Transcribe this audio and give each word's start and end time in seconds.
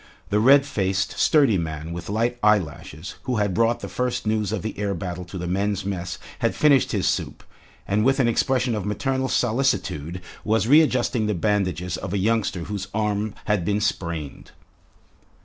The 0.31 0.39
red 0.39 0.65
faced, 0.65 1.19
sturdy 1.19 1.59
man 1.59 1.93
with 1.93 2.09
light 2.09 2.39
eyelashes 2.41 3.17
who 3.25 3.35
had 3.35 3.53
brought 3.53 3.81
the 3.81 3.87
first 3.87 4.25
news 4.25 4.51
of 4.51 4.63
the 4.63 4.75
air 4.79 4.95
battle 4.95 5.25
to 5.25 5.37
the 5.37 5.45
men's 5.45 5.85
mess 5.85 6.17
had 6.39 6.55
finished 6.55 6.91
his 6.91 7.07
soup, 7.07 7.43
and 7.87 8.03
with 8.03 8.19
an 8.19 8.27
expression 8.27 8.73
of 8.73 8.83
maternal 8.83 9.27
solicitude 9.29 10.19
was 10.43 10.65
readjusting 10.67 11.27
the 11.27 11.35
bandages 11.35 11.97
of 11.97 12.13
a 12.13 12.17
youngster 12.17 12.61
whose 12.63 12.87
arm 12.95 13.35
had 13.45 13.63
been 13.63 13.79
sprained. 13.79 14.49